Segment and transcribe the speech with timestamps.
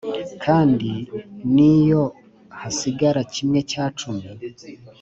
[0.43, 0.91] Kandi
[1.53, 2.03] n’iyo
[2.59, 4.25] hasigara kimwe cya cumi,